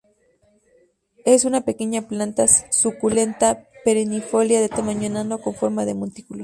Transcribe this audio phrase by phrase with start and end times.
[1.25, 6.39] Es una pequeña planta suculenta perennifolia de tamaño enano, con forma de montículo.